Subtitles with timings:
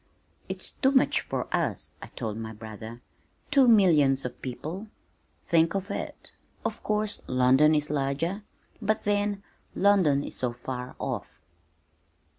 [0.49, 3.03] "It's too much for us," I told my brother.
[3.51, 4.87] "Two millions of people
[5.45, 6.31] think of it
[6.65, 8.41] of course London is larger,
[8.81, 9.43] but then
[9.75, 11.39] London is so far off."